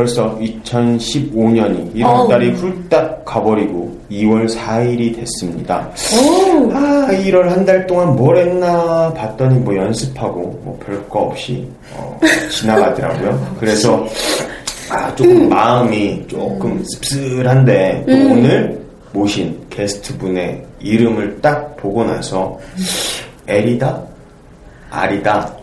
[0.00, 5.90] 벌써 2015년이 1월 달이 훌딱 가버리고 2월 4일이 됐습니다.
[6.14, 12.20] 오, 아, 1월 한 달 동안 뭘 했나 봤더니 뭐 연습하고 뭐 별거 없이 어,
[12.52, 13.56] 지나가더라고요.
[13.58, 14.06] 그래서
[14.90, 18.78] 아, 조금 마음이 조금 씁쓸한데 또 오늘
[19.14, 22.58] 모신 게스트분의 이름을 딱 보고 나서.
[24.90, 25.55] 아, 라는 생각이 했습니다.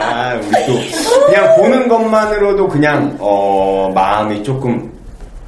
[0.00, 4.90] 아, 우리 또 그냥 보는 것만으로도 그냥 어, 마음이 조금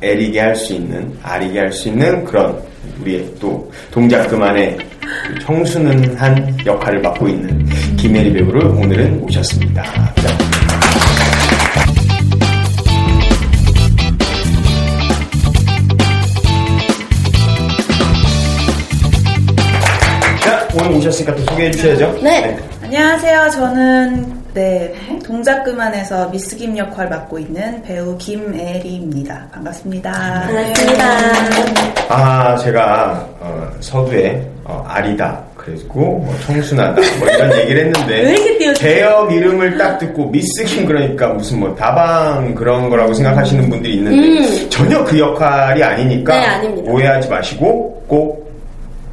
[0.02, 2.58] 애리게 할 수 있는, 아리게 할 수 있는 그런
[3.00, 4.76] 우리의 또 동작 그만의
[5.26, 9.82] 그 청순한 역할을 맡고 있는 김혜리 배우를 오늘은 모셨습니다.
[9.82, 10.38] 자,
[20.80, 22.18] 자, 오늘 오셨으니까 또 소개해 주셔야죠.
[22.22, 22.58] 네.
[22.82, 23.50] 안녕하세요.
[23.50, 29.48] 저는 네 동작 그만에서 미스 김 역할 맡고 있는 배우 김애리입니다.
[29.52, 30.10] 반갑습니다.
[30.46, 31.04] 반갑습니다.
[32.08, 38.72] 아, 제가 어, 서두에 어, 아리다 그리고 뭐 청순하다 뭐 이런 얘기를 했는데?
[38.74, 45.04] 개혁 이름을 딱 듣고 미스김 그러니까 무슨 뭐 다방 그런 거라고 생각하시는 분들이 있는데 전혀
[45.04, 46.68] 그 역할이 아니니까 네.
[46.86, 48.49] 오해하지 마시고 꼭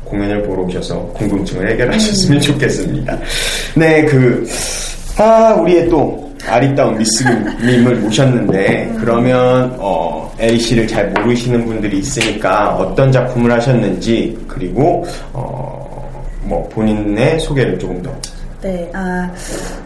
[0.09, 3.17] 공연을 보러 오셔서 궁금증을 해결하셨으면 좋겠습니다.
[3.75, 4.47] 네, 그,
[5.17, 13.11] 아, 우리의 또 아리따운 미스님을 모셨는데, 그러면, 어, 에리 씨를 잘 모르시는 분들이 있으니까 어떤
[13.11, 15.03] 작품을 하셨는지, 그리고,
[15.33, 18.11] 어, 뭐, 본인의 소개를 조금 더.
[18.61, 19.31] 네, 아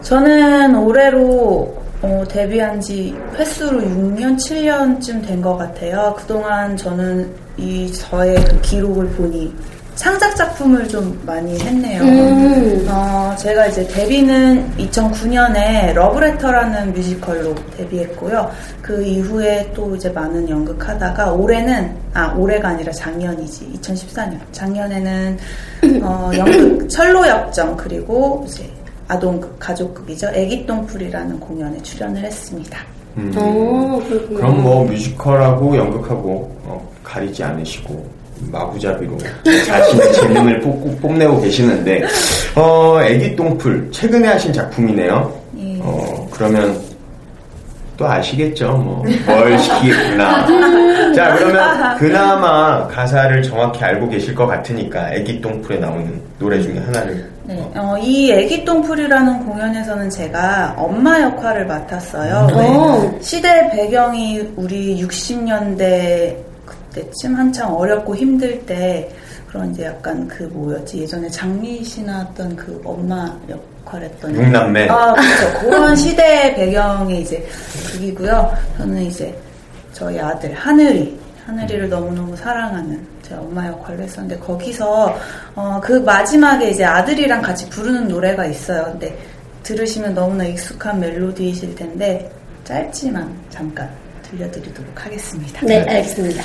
[0.00, 6.14] 저는 올해로 어, 데뷔한 지 횟수로 6년, 7년쯤 된 것 같아요.
[6.16, 9.52] 그동안 저는 이 저의 그 기록을 보니
[9.94, 12.02] 창작 작품을 좀 많이 했네요.
[12.02, 12.86] 음.
[12.88, 18.50] 어, 제가 이제 데뷔는 2009년에 러브레터라는 뮤지컬로 데뷔했고요.
[18.80, 25.38] 그 이후에 또 이제 많은 연극하다가 올해는 아 올해가 아니라 작년이지 2014년 작년에는
[26.02, 28.68] 어, 연극 철로 역정 그리고 이제
[29.08, 32.78] 아동극 가족극이죠 애기똥풀이라는 공연에 출연을 했습니다.
[33.16, 34.02] 음, 오.
[34.34, 39.18] 그럼 뭐, 뮤지컬하고 연극하고, 어, 가리지 않으시고, 마구잡이로
[39.66, 42.04] 자신의 재능을 뽐, 뽐내고 계시는데,
[42.54, 45.40] 어, 애기 똥풀, 최근에 하신 작품이네요.
[45.58, 45.78] 예.
[45.80, 46.80] 어, 그러면
[47.96, 48.72] 또 아시겠죠?
[48.76, 50.46] 뭐, 뭘 시키겠구나.
[51.14, 57.30] 자, 그러면 그나마 가사를 정확히 알고 계실 것 같으니까 애기 똥풀에 나오는 노래 중에 하나를.
[57.44, 62.46] 네, 어, 이 애기 똥풀이라는 공연에서는 제가 엄마 역할을 맡았어요.
[62.46, 62.76] 네.
[62.76, 63.18] 오.
[63.20, 66.51] 시대 배경이 우리 60년대
[66.92, 69.10] 그때쯤 한창 어렵고 힘들 때
[69.48, 74.88] 그런 이제 약간 그 뭐였지 예전에 장미 씨 나왔던 그 엄마 역할했던 육남매.
[74.88, 77.46] 아 그렇죠 그런 시대 배경의 이제
[77.92, 78.52] 극이고요.
[78.78, 79.36] 저는 이제
[79.92, 85.18] 저희 아들 하늘이 하늘이를 너무너무 사랑하는 제 엄마 역할을 했었는데 거기서
[85.54, 88.84] 어, 그 마지막에 이제 아들이랑 같이 부르는 노래가 있어요.
[88.84, 89.18] 근데
[89.62, 92.30] 들으시면 너무나 익숙한 멜로디이실 텐데
[92.64, 93.90] 짧지만 잠깐
[94.22, 95.60] 들려드리도록 하겠습니다.
[95.66, 96.42] 네, 알겠습니다.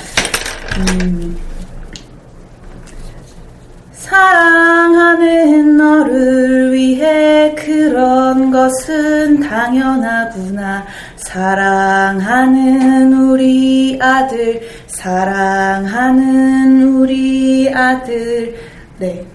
[3.92, 10.86] 사랑하는 너를 위해 그런 것은 당연하구나.
[11.16, 18.56] 사랑하는 우리 아들, 사랑하는 우리 아들.
[18.98, 19.26] 네.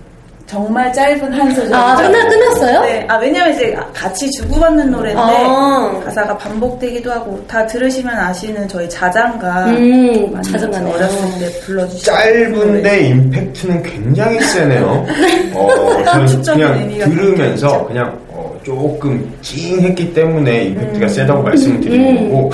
[0.53, 1.73] 정말 짧은 한 소절.
[1.73, 2.81] 아, 끝나- 끝났어요?
[2.81, 3.05] 네.
[3.09, 5.99] 아, 왜냐면 이제 같이 주고받는 노래인데 아.
[6.05, 9.65] 가사가 반복되기도 하고 다 들으시면 아시는 저희 자장가.
[9.69, 10.93] 음, 자장가네요.
[10.93, 12.03] 어렸을 때 불러주시고.
[12.15, 15.03] 짧은데 임팩트는 굉장히 세네요.
[15.55, 16.03] 어,
[16.43, 17.85] 저는 그냥 들으면서 있겠죠.
[17.87, 22.51] 그냥 어, 조금 찡했기 때문에 임팩트가 세다고 말씀을 드리는 거고,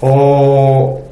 [0.00, 1.02] 어,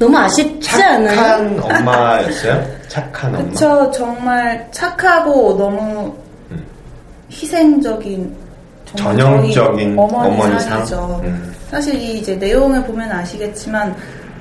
[0.00, 1.14] 너무 아쉽지 않아요?
[1.14, 2.64] 착한 엄마였어요?
[2.88, 3.48] 착한 엄마.
[3.48, 6.14] 그쵸, 정말 착하고 너무
[6.50, 6.64] 음.
[7.30, 8.34] 희생적인
[8.96, 10.96] 전형적인 저희 어머니, 어머니 상이죠.
[10.96, 11.20] 상.
[11.24, 11.54] 음.
[11.70, 13.94] 사실 이 이제 내용을 보면 아시겠지만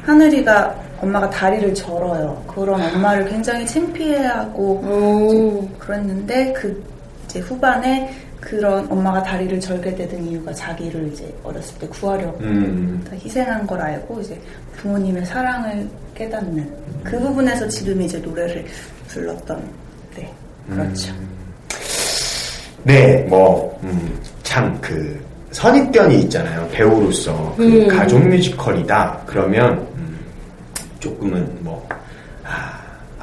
[0.04, 2.42] 하늘이가 엄마가 다리를 절어요.
[2.48, 5.68] 그런 엄마를 굉장히 창피해하고 오.
[5.80, 6.84] 그랬는데 그
[7.26, 8.14] 이제 후반에
[8.46, 13.04] 그런 엄마가 다리를 절게 되던 이유가 자기를 이제 어렸을 때 구하려고 음.
[13.10, 14.40] 다 희생한 걸 알고 이제
[14.78, 16.72] 부모님의 사랑을 깨닫는
[17.04, 18.64] 그 부분에서 지금 이제 노래를
[19.08, 19.68] 불렀던
[20.16, 20.32] 네
[20.70, 21.12] 그렇죠.
[22.84, 25.20] 네, 뭐, 음, 참, 그,
[25.50, 26.70] 선입견이 있잖아요.
[26.72, 27.56] 배우로서.
[27.58, 27.88] 그 음.
[27.88, 29.24] 가족 뮤지컬이다.
[29.26, 30.20] 그러면, 음,
[31.00, 31.88] 조금은 뭐,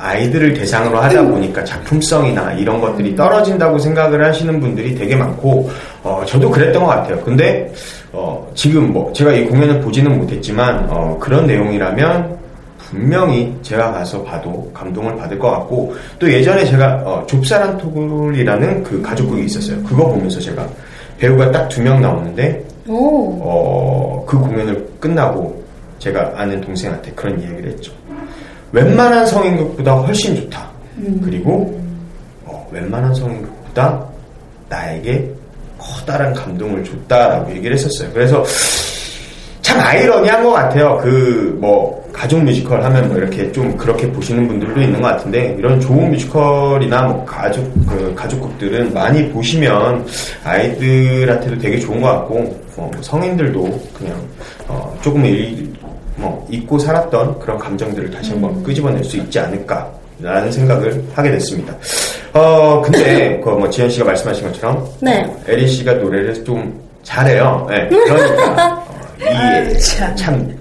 [0.03, 5.71] 아, 아이들을 대상으로 하다 보니까 작품성이나 이런 것들이 떨어진다고 생각을 하시는 분들이 되게 많고,
[6.03, 7.21] 어, 저도 그랬던 것 같아요.
[7.21, 7.73] 근데,
[8.13, 12.43] 어, 지금 뭐, 제가 이 공연을 보지는 못했지만, 어, 그런 내용이라면,
[12.91, 19.01] 분명히 제가 가서 봐도 감동을 받을 것 같고 또 예전에 제가 어, 좁사랑 토굴이라는 그
[19.01, 19.83] 가족극이 있었어요.
[19.83, 20.69] 그거 보면서 제가
[21.19, 23.39] 배우가 딱 두 명 나오는데 오.
[23.41, 25.63] 어, 그 공연을 끝나고
[26.01, 27.93] 제가 아는 동생한테 그런 이야기를 했죠.
[28.73, 30.71] 웬만한 성인극보다 훨씬 좋다.
[31.23, 31.81] 그리고
[32.45, 34.05] 어, 웬만한 성인극보다
[34.69, 35.31] 나에게
[35.79, 38.11] 커다란 감동을 줬다라고 얘기를 했었어요.
[38.13, 38.45] 그래서
[39.61, 40.99] 참 아이러니한 것 같아요.
[40.99, 45.81] 그 뭐 가족 뮤지컬 하면 뭐 이렇게 좀 그렇게 보시는 분들도 있는 것 같은데 이런
[45.81, 50.05] 좋은 뮤지컬이나 뭐 가족 그 가족극들은 많이 보시면
[50.45, 52.39] 아이들한테도 되게 좋은 것 같고
[52.77, 54.17] 어, 뭐 성인들도 그냥
[54.69, 55.82] 어, 조금 일, 뭐
[56.53, 59.91] 잊고 살았던 그런 감정들을 다시 한번 끄집어낼 수 있지 않을까.
[60.21, 61.75] 라는 생각을 하게 됐습니다.
[62.33, 64.87] 어, 근데, 그, 뭐, 지현 씨가 말씀하신 것처럼.
[65.01, 65.25] 네.
[65.27, 67.67] 어, 에리 씨가 노래를 좀 잘해요.
[67.69, 68.85] 네, 그러니까, 어,
[69.69, 70.15] 이, 참.
[70.15, 70.57] 참,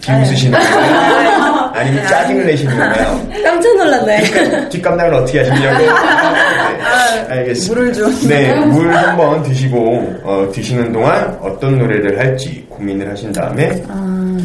[0.00, 1.70] 비웃으시는 거예요?
[1.74, 3.28] 아니면 짜증을 내시는 거예요?
[3.42, 4.68] 깜짝 놀랐네.
[4.68, 5.84] 뒷감당을 어떻게 하시려고?
[7.28, 7.74] 네, 알겠습니다.
[7.74, 8.28] 물을 좀.
[8.28, 14.36] 네, 물 한번 드시고, 어, 드시는 동안 어떤 노래를 할지 고민을 하신 다음에, 어,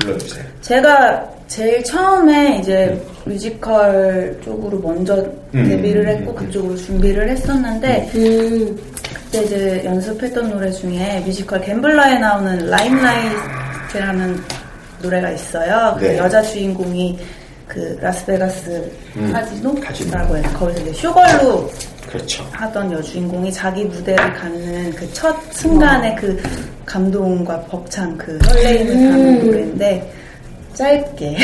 [0.00, 0.44] 불러주세요.
[0.60, 5.16] 제가 제일 처음에 이제 뮤지컬 쪽으로 먼저
[5.54, 5.68] 음.
[5.68, 8.78] 데뷔를 했고 그쪽으로 준비를 했었는데 음.
[9.24, 14.40] 그때 이제 연습했던 노래 중에 뮤지컬 갬블러에 나오는 라임라이트라는
[15.02, 15.96] 노래가 있어요.
[15.98, 16.18] 그 네.
[16.18, 17.18] 여자 주인공이
[17.66, 20.36] 그 라스베가스 음, 카지노라고 카지노.
[20.36, 20.44] 해요.
[20.54, 21.70] 거기서 이제 쇼걸로
[22.12, 22.46] 그렇죠.
[22.52, 26.42] 하던 여주인공이 자기 무대를 갖는 그 첫 순간의 그
[26.86, 30.12] 감동과 벅찬 그 설레임을 담은 노래인데
[30.74, 31.36] 짧게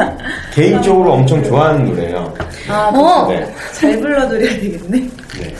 [0.54, 2.34] 개인적으로 엄청 좋아하는 노래예요.
[2.68, 3.28] 아, 어.
[3.28, 3.54] 네.
[3.72, 4.98] 잘 불러드려야 되겠네.
[4.98, 5.54] 네.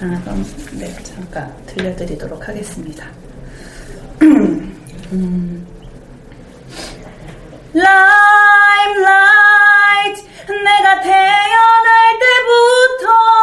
[0.00, 3.06] 아, 그럼 네 잠깐 들려드리도록 하겠습니다.
[8.94, 13.33] Limelight 내가 태어날 때부터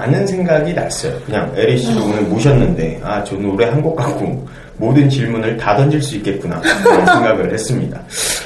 [0.00, 1.12] 많은 생각이 났어요.
[1.26, 6.00] 그냥 에리 씨를 오늘 모셨는데, 아, 저 노래 한 곡 갖고 모든 질문을 다 던질
[6.02, 6.60] 수 있겠구나.
[6.82, 8.00] 그런 생각을 했습니다.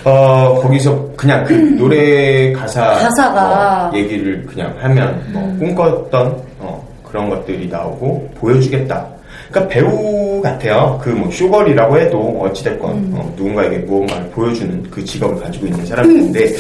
[0.05, 2.85] 어, 거기서 그냥 그 노래 가사.
[2.95, 3.89] 가사가.
[3.93, 9.07] 뭐 얘기를 그냥 하면, 뭐, 꿈꿨던, 어, 그런 것들이 나오고, 보여주겠다.
[9.51, 10.99] 그러니까 배우 같아요.
[11.03, 16.53] 그 뭐 쇼걸이라고 해도 어찌됐건 어, 누군가에게 무언가를 보여주는 그 직업을 가지고 있는 사람인데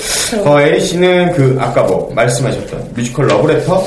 [0.45, 3.83] 어, 애리 씨는 그 아까 뭐 말씀하셨던 뮤지컬 러브레터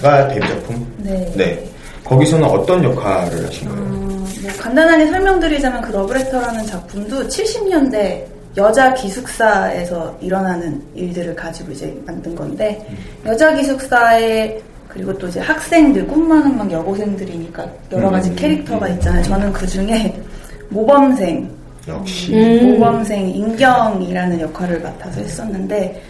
[0.00, 0.86] 가 데뷔 작품.
[0.98, 1.64] 네.
[2.04, 3.82] 거기서는 어떤 역할을 하신 거예요?
[3.82, 4.26] 어, 뭐
[4.58, 8.24] 간단하게 설명드리자면 그 러브레터라는 작품도 70년대
[8.56, 12.84] 여자 기숙사에서 일어나는 일들을 가지고 이제 만든 건데
[13.24, 18.36] 여자 기숙사에 그리고 또 이제 학생들 꿈 많은 막 여고생들이니까 여러 가지 음.
[18.36, 19.22] 캐릭터가 있잖아요.
[19.22, 20.20] 저는 그 중에
[20.68, 21.48] 모범생
[21.86, 22.72] 역시 음.
[22.72, 26.02] 모범생 인경이라는 역할을 맡아서 했었는데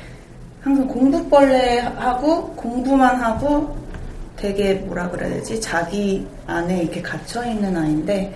[0.62, 3.79] 항상 공부벌레 하고 공부만 하고
[4.40, 8.34] 되게 뭐라 그래야 되지 자기 안에 이렇게 갇혀 있는 아이인데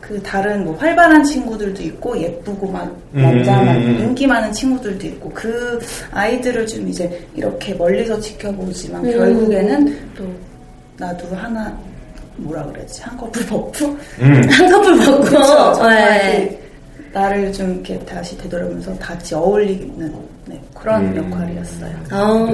[0.00, 3.22] 그 다른 뭐 활발한 친구들도 있고 예쁘고 막 음.
[3.22, 5.78] 남자만 인기 많은 친구들도 있고 그
[6.12, 9.12] 아이들을 좀 이제 이렇게 멀리서 지켜보지만 음.
[9.12, 10.24] 결국에는 또
[10.96, 11.76] 나도 하나
[12.36, 13.84] 뭐라 그래야지 한꺼풀 벗고
[14.20, 14.42] 음.
[14.50, 15.30] 한꺼풀.
[15.30, 16.60] 정말 네.
[16.96, 20.14] 그 나를 좀 이렇게 다시 되돌아보면서 같이 어울리는
[20.46, 21.16] 네, 그런 음.
[21.16, 21.96] 역할이었어요.
[22.10, 22.46] 아,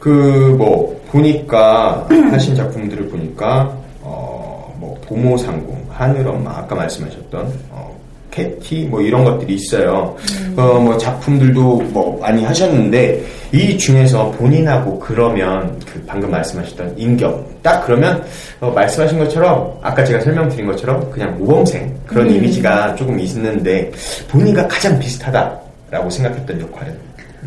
[0.00, 0.10] 그
[0.58, 7.90] 뭐 보니까 하신 작품들을 보니까 어뭐 도모상궁, 하늘엄마 아까 말씀하셨던 어
[8.30, 10.16] 캐티 뭐 이런 것들이 있어요.
[10.56, 18.24] 어뭐 작품들도 뭐 많이 하셨는데 이 중에서 본인하고 그러면 그 방금 말씀하셨던 인경 딱 그러면
[18.60, 23.90] 어 말씀하신 것처럼 아까 제가 설명드린 것처럼 그냥 모범생 그런 이미지가 조금 있는데
[24.28, 26.96] 본인과 가장 비슷하다라고 생각했던 역할은?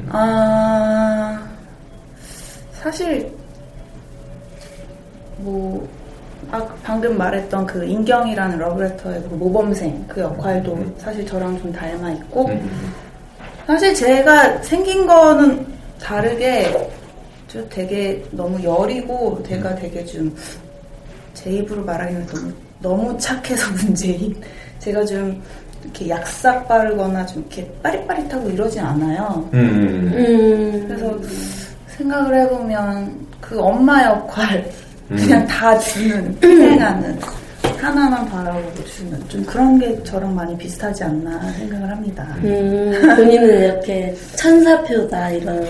[0.09, 0.62] 아
[2.83, 3.31] 사실
[5.37, 5.87] 뭐
[6.51, 12.49] 아, 방금 말했던 그 인경이라는 러브레터의 그 모범생 그 역할도 사실 저랑 좀 닮아 있고
[12.49, 12.93] 음,
[13.65, 15.65] 사실 제가 생긴 거는
[16.01, 16.91] 다르게
[17.47, 20.35] 저 되게 너무 여리고 제가 되게 좀
[21.43, 24.35] 제 입으로 말하기는 너무, 너무 착해서 문제인
[24.79, 25.41] 제가 좀
[25.83, 29.49] 이렇게 약삭 빠르거나 좀 이렇게 빠릿빠릿하고 이러진 않아요.
[29.53, 30.13] 음, 음, 음.
[30.13, 30.85] 음.
[30.87, 31.19] 그래서
[32.03, 34.63] 생각을 해보면 그 엄마 역할
[35.09, 37.19] 그냥 다 주는 희생하는
[37.79, 42.25] 하나만 바라보고 주는 좀 그런 게 저랑 많이 비슷하지 않나 생각을 합니다.
[42.41, 45.67] 음, 본인은 이렇게 천사표다, 이런.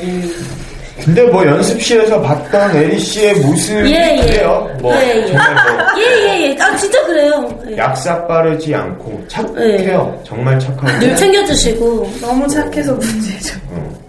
[1.03, 3.87] 근데 뭐 연습실에서 봤던 에리 씨의 모습이에요.
[3.89, 4.43] 예, 예.
[4.79, 5.27] 뭐 예, 예.
[5.27, 6.61] 정말 뭐 예, 예, 예.
[6.61, 7.59] 아, 진짜 그래요.
[7.71, 7.77] 예.
[7.77, 10.21] 약삭 빠르지 않고 착해요.
[10.23, 10.99] 정말 착하고.
[10.99, 12.11] 늘 챙겨주시고.
[12.21, 13.59] 너무 착해서 문제죠.
[13.71, 13.99] 어.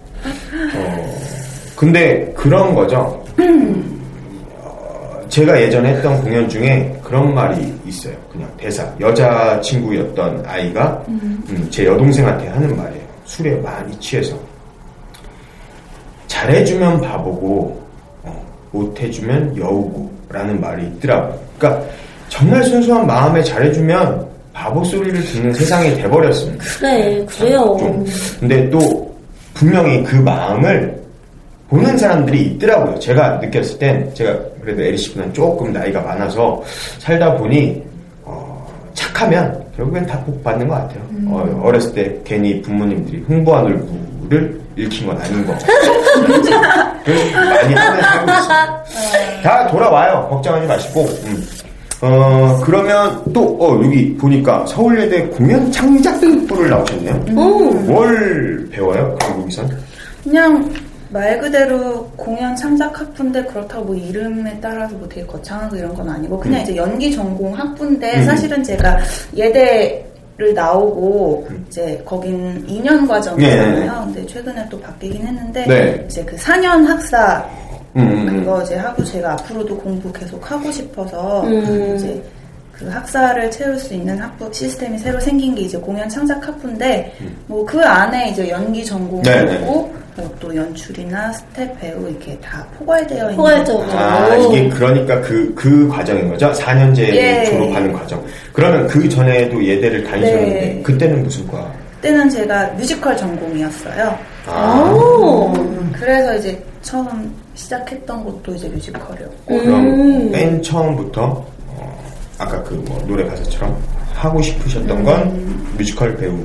[0.75, 1.24] 어,
[1.75, 3.21] 근데 그런 거죠.
[4.59, 8.13] 어, 제가 예전에 했던 공연 중에 그런 말이 있어요.
[8.31, 8.89] 그냥 대사.
[8.99, 13.03] 여자 친구였던 아이가 음, 제 여동생한테 하는 말이에요.
[13.25, 14.37] 술에 많이 취해서.
[16.27, 17.81] 잘해주면 바보고,
[18.23, 21.39] 어, 못해주면 여우고, 라는 말이 있더라고요.
[21.57, 21.85] 그러니까
[22.29, 26.63] 정말 순수한 마음에 잘해주면 바보 소리를 듣는 세상이 돼버렸습니다.
[26.79, 27.77] 그래, 그래요.
[27.79, 28.05] 좀.
[28.39, 29.13] 근데 또
[29.53, 31.04] 분명히 그 마음을
[31.69, 32.99] 보는 사람들이 있더라고요.
[32.99, 36.61] 제가 느꼈을 땐 제가 그래도 에리 씨보다는 조금 나이가 많아서
[36.99, 37.81] 살다 보니
[38.23, 41.01] 어, 착하면 결국엔 다 복 받는 것 같아요.
[41.27, 45.53] 어, 어렸을 때 괜히 부모님들이 홍보한 얼굴을 읽힌 건 아닌 거.
[47.03, 49.41] 많이 하면 살고 있어요.
[49.43, 50.27] 다 돌아와요.
[50.29, 51.01] 걱정하지 마시고.
[51.25, 51.47] 음.
[52.01, 57.25] 어, 그러면 또, 어, 여기 보니까 서울예대 공연 창작부를 나오셨네요.
[57.35, 59.15] 오, 뭘 배워요?
[59.19, 59.69] 거기선?
[60.23, 60.69] 그냥
[61.09, 66.39] 말 그대로 공연 창작 학부인데 그렇다고 뭐 이름에 따라서 뭐 되게 거창하고 이런 건 아니고
[66.39, 66.63] 그냥 음.
[66.63, 68.23] 이제 연기 전공 학부인데 음.
[68.23, 68.99] 사실은 제가
[69.35, 71.65] 예대를 나오고 음.
[71.67, 74.03] 이제 거긴 2년 과정이잖아요.
[74.05, 76.05] 근데 최근에 또 바뀌긴 했는데 네.
[76.07, 77.45] 이제 그 4년 학사
[77.95, 78.39] 음, 음, 음.
[78.39, 81.95] 그거 이제 하고 제가 앞으로도 공부 계속 하고 싶어서 음.
[81.95, 82.21] 이제
[82.73, 87.13] 그 학사를 채울 수 있는 학부 시스템이 새로 생긴 게 이제 공연 창작 학부인데
[87.47, 89.23] 뭐 그 안에 이제 연기 전공이 음.
[89.23, 89.53] 네, 네.
[89.55, 89.94] 있고 뭐
[90.39, 93.85] 또 연출이나 스태프 배우 이렇게 다 포괄되어 있는 포괄적으로.
[93.85, 93.97] 거죠.
[93.97, 94.53] 아, 오.
[94.53, 96.51] 이게 그러니까 그, 그 과정인 거죠?
[96.53, 97.45] 4년제 예.
[97.45, 98.23] 졸업하는 과정.
[98.53, 100.81] 그러면 그 전에도 예대를 다니셨는데, 네.
[100.83, 101.69] 그때는 무슨 과?
[101.95, 104.17] 그때는 제가 뮤지컬 전공이었어요.
[104.47, 105.51] 아, 오.
[105.93, 110.31] 그래서 이제 처음 시작했던 것도 이제 뮤지컬이었고 그럼 음.
[110.31, 112.03] 맨 처음부터, 어,
[112.37, 113.77] 아까 그 뭐 노래 가사처럼
[114.13, 116.37] 하고 싶으셨던 건 뮤지컬 배우.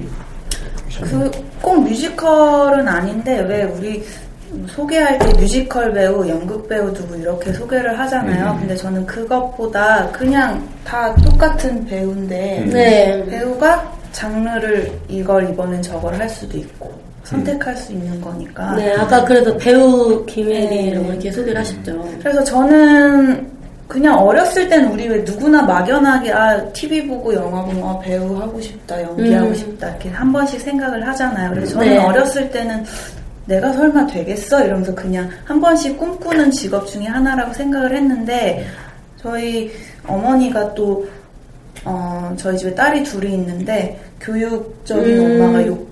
[1.01, 4.05] 그 꼭 뮤지컬은 아닌데 왜 우리
[4.67, 8.53] 소개할 때 뮤지컬 배우, 연극 배우 누구 이렇게 소개를 하잖아요.
[8.55, 8.59] 음.
[8.61, 12.71] 근데 저는 그것보다 그냥 다 똑같은 배우인데 음.
[12.71, 13.25] 네.
[13.27, 16.93] 배우가 장르를 이걸 이번엔 저걸 할 수도 있고
[17.23, 18.75] 선택할 수 있는 거니까.
[18.75, 20.83] 네, 아까 그래도 배우 김혜리 네.
[20.89, 22.09] 이런 거 이렇게 소개를 하셨죠.
[22.21, 23.49] 그래서 저는
[23.91, 28.61] 그냥 어렸을 땐 우리 왜 누구나 막연하게 아 TV 보고 영화 보면 아, 배우 하고
[28.61, 29.55] 싶다 연기하고 음.
[29.55, 31.51] 싶다 이렇게 한 번씩 생각을 하잖아요.
[31.51, 31.99] 그래서 저는 네.
[31.99, 32.85] 어렸을 때는
[33.47, 38.65] 내가 설마 되겠어 이러면서 그냥 한 번씩 꿈꾸는 직업 중에 하나라고 생각을 했는데
[39.17, 39.73] 저희
[40.07, 41.05] 어머니가 또
[41.85, 45.43] 어, 저희 집에 딸이 둘이 있는데 교육적인 음.
[45.43, 45.91] 엄마가 욕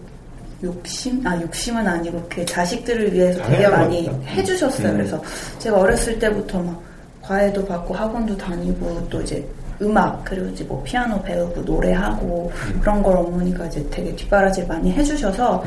[0.62, 4.08] 욕심 아 욕심은 아니고 이렇게 자식들을 위해서 되게 당연한 많이.
[4.28, 4.88] 해주셨어요.
[4.90, 4.96] 음.
[4.98, 5.20] 그래서
[5.58, 6.87] 제가 어렸을 때부터 막
[7.28, 9.46] 과외도 받고 학원도 다니고 또 이제
[9.82, 15.62] 음악 그리고 이제 뭐 피아노 배우고 노래하고 그런 걸 어머니가 이제 되게 뒷바라지 많이 해주셔서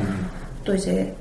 [0.64, 1.14] 또 이제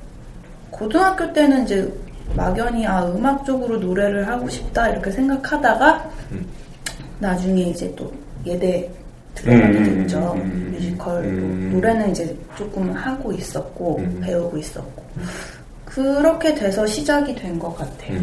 [0.71, 1.93] 고등학교 때는 이제
[2.36, 6.45] 막연히 아 음악 쪽으로 노래를 하고 싶다 이렇게 생각하다가 음.
[7.19, 8.12] 나중에 이제 또
[8.45, 8.89] 예대
[9.36, 11.69] 들어가게 음, 음, 됐죠 음, 음, 뮤지컬 음.
[11.74, 14.19] 노래는 이제 조금 하고 있었고 음.
[14.24, 15.03] 배우고 있었고
[15.86, 18.19] 그렇게 돼서 시작이 된 것 같아요.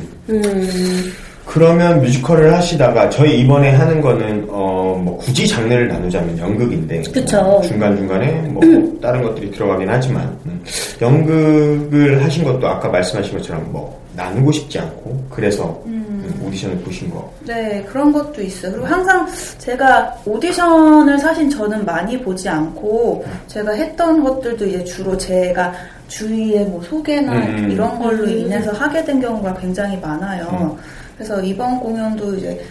[1.49, 1.51] 음.
[1.51, 1.55] 음.
[1.55, 7.61] 그러면 뮤지컬을 하시다가 저희 이번에 하는 거는 어 뭐 굳이 장르를 나누자면 연극인데 그쵸.
[7.67, 8.63] 중간 중간에 뭐
[9.01, 10.63] 다른 것들이 들어가긴 하지만 음,
[11.01, 17.33] 연극을 하신 것도 아까 말씀하신 것처럼 뭐 나누고 싶지 않고 그래서 음, 오디션을 보신 거.
[17.47, 18.73] 네, 그런 것도 있어요.
[18.73, 19.27] 그리고 항상
[19.59, 25.73] 제가 오디션을 사실 저는 많이 보지 않고 제가 했던 것들도 이제 주로 제가
[26.09, 27.71] 주위에 뭐 소개나 음.
[27.71, 30.77] 이런 걸로 인해서 하게 된 경우가 굉장히 많아요.
[31.19, 32.65] 그래서 이번 공연도 이제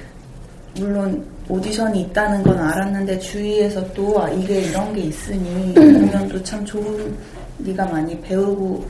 [0.79, 6.63] 물론 오디션이 있다는 건 알았는데 주위에서 또 아, 이게 이런 게 있으니 이 공연도 참
[6.63, 7.13] 좋은
[7.59, 8.85] 네가 많이 배우고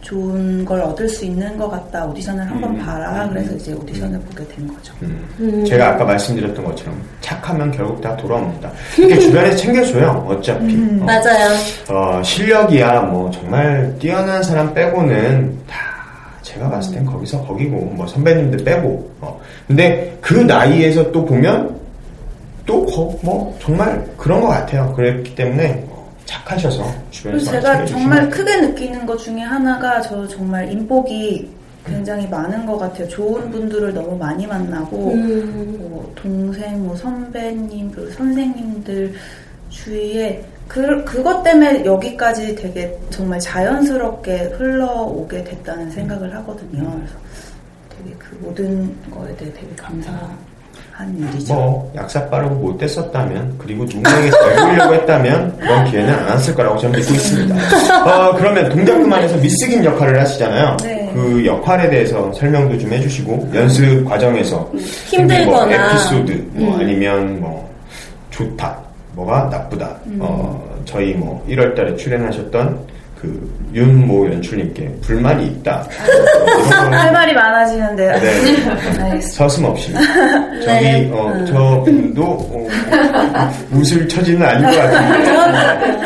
[0.00, 2.78] 좋은 걸 얻을 수 있는 것 같다 오디션을 한번 음.
[2.78, 4.94] 봐라 그래서 이제 오디션을 보게 된 거죠.
[5.02, 5.64] 음.
[5.66, 8.70] 제가 아까 말씀드렸던 것처럼 착하면 결국 다 돌아옵니다.
[8.96, 10.24] 이렇게 주변에서 챙겨줘요.
[10.28, 11.50] 어차피 어, 맞아요.
[11.88, 15.91] 어, 실력이야 뭐 정말 뛰어난 사람 빼고는 다
[16.42, 19.40] 제가 봤을 땐 거기서 거기고 뭐 선배님들 빼고 어.
[19.66, 21.80] 근데 그 나이에서 또 보면
[22.66, 24.92] 또뭐 정말 그런 것 같아요.
[24.94, 28.28] 그랬기 때문에 어, 착하셔서 주변에서 제가 정말.
[28.30, 31.48] 크게 느끼는 것 중에 하나가 저 정말 인복이
[31.84, 33.08] 굉장히 많은 것 같아요.
[33.08, 35.76] 좋은 분들을 너무 많이 만나고 음.
[35.90, 39.12] 뭐 동생, 뭐 선배님, 그리고 선생님들
[39.70, 46.90] 주위에 그, 그것 때문에 여기까지 되게 정말 자연스럽게 흘러오게 됐다는 생각을 하거든요.
[46.96, 47.14] 그래서
[47.90, 50.34] 되게 그 모든 거에 대해 되게 감사한
[51.18, 51.52] 일이죠.
[51.52, 56.78] 뭐 약사 빠르고 못돼 썼다면 그리고 누군가에게 잘 보이려고 했다면 그런 기회는 안 왔을 거라고
[56.78, 57.54] 저는 믿고 있습니다.
[58.06, 60.76] 어, 그러면 동작 그만해서 미스김 역할을 하시잖아요.
[60.82, 61.10] 네.
[61.12, 65.66] 그 역할에 대해서 설명도 좀 해주시고 연습 과정에서 힘들거나.
[65.66, 66.80] 뭐 에피소드 뭐 음.
[66.80, 67.70] 아니면 뭐
[68.30, 72.86] 좋다 뭐가 나쁘다 어, 저희 뭐 1월 달에 출연하셨던
[73.20, 75.86] 그 윤모 연출님께 불만이 있다
[76.90, 78.12] 할 말이 많아지는데요.
[78.18, 78.28] 네.
[79.00, 79.20] 알겠습니다.
[79.32, 79.92] 서슴없이
[80.64, 81.10] 저기 네.
[81.12, 82.68] 어, 저분도 어,
[83.72, 86.02] 웃을 처지는 아닌 것 같은데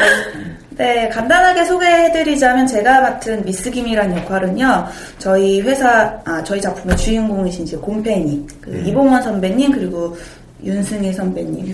[0.76, 4.84] 네, 간단하게 소개해드리자면 제가 맡은 미스 김이라는 역할은요,
[5.18, 8.84] 저희 회사, 아, 저희 작품의 주인공이신 이제 곰팽이, 그 음.
[8.84, 10.14] 이봉원 선배님, 그리고
[10.62, 11.66] 윤승희 선배님.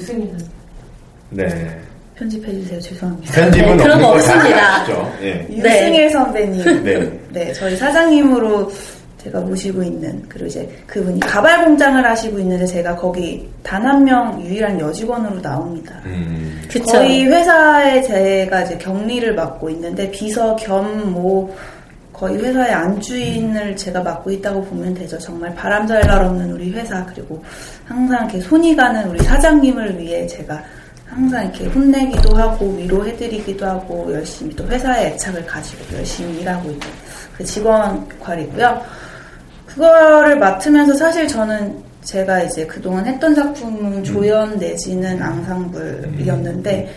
[1.33, 1.79] 네
[2.16, 2.81] 편집해주세요.
[2.81, 3.33] 죄송합니다.
[3.33, 4.77] 편집은 네, 그런 거 없습니다.
[4.83, 5.12] 아시죠?
[5.23, 5.47] 예.
[5.51, 6.85] 윤승일 선배님.
[6.85, 7.21] 네.
[7.33, 8.71] 네, 저희 사장님으로
[9.18, 14.40] 제가 모시고 있는, 그리고 이제 그분이 가발 공장을 하시고 있는데 제가 거기 단 한 명
[14.45, 16.01] 유일한 여직원으로 나옵니다.
[16.05, 16.85] 음, 그쵸.
[16.87, 21.55] 저희 회사에 제가 이제 격리를 맡고 있는데 비서 겸 뭐
[22.12, 25.18] 거의 회사의 안주인을 제가 맡고 있다고 보면 되죠.
[25.18, 27.42] 정말 바람잘 날 없는 우리 회사 그리고
[27.87, 30.62] 항상 이렇게 손이 가는 우리 사장님을 위해 제가
[31.12, 36.87] 항상 이렇게 혼내기도 하고 위로해드리기도 하고 열심히 또 회사의 애착을 가지고 열심히 일하고 있는
[37.37, 38.83] 그 직원 역할이고요.
[39.66, 46.94] 그거를 맡으면서 사실 저는 제가 이제 그동안 했던 작품은 조연 내지는 앙상블이었는데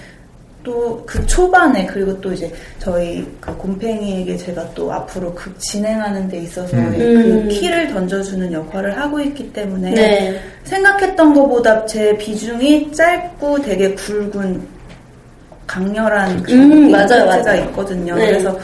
[0.66, 6.40] 또 그 초반에 그리고 또 이제 저희 그 곰팽이에게 제가 또 앞으로 극 진행하는 데
[6.40, 6.92] 있어서 음.
[6.92, 7.48] 그 음.
[7.48, 10.42] 키를 던져주는 역할을 하고 있기 때문에 네.
[10.64, 14.76] 생각했던 것보다 제 비중이 짧고 되게 굵은
[15.68, 17.66] 강렬한 그 음, 맞아요.
[17.66, 18.16] 있거든요.
[18.16, 18.28] 네.
[18.28, 18.58] 그래서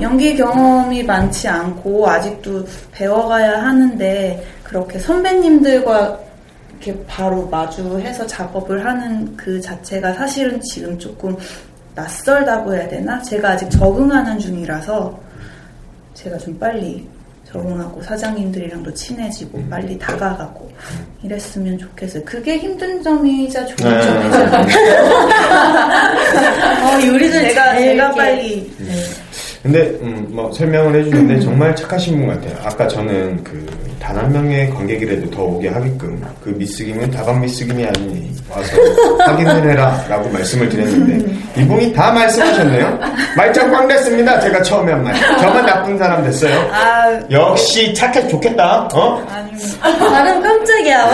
[0.00, 6.23] 연기 경험이 많지 않고 아직도 배워가야 하는데 그렇게 선배님들과
[6.84, 11.34] 이렇게 바로 마주해서 작업을 하는 그 자체가 사실은 지금 조금
[11.94, 13.20] 낯설다고 해야 되나?
[13.22, 15.18] 제가 아직 적응하는 중이라서
[16.12, 17.08] 제가 좀 빨리
[17.50, 20.70] 적응하고 사장님들이랑도 친해지고 빨리 다가가고
[21.22, 22.22] 이랬으면 좋겠어요.
[22.24, 24.02] 그게 힘든 점이자 좋은 네.
[24.02, 24.66] 점이잖아요.
[26.84, 28.83] 어, 요리를 제가 잘 제가 빨리 네.
[29.64, 32.54] 근데 음, 뭐 설명을 해주는데 정말 착하신 분 같아요.
[32.64, 33.64] 아까 저는 그
[34.04, 38.76] 단 한 명의 관객이라도 더 오게 하게끔 그 미스김은 다방 미스김이 아니니 와서
[39.24, 43.00] 확인을 해라라고 말씀을 드렸는데 이분이 다 말씀하셨네요.
[43.34, 44.38] 말짱 꽝 됐습니다.
[44.40, 45.14] 제가 처음에 한 말.
[45.40, 46.54] 저만 나쁜 사람 됐어요.
[46.70, 48.90] 아 역시 착해 좋겠다.
[48.92, 49.26] 어?
[49.26, 50.10] 아닙니다.
[50.10, 51.04] 나름 깜짝이야.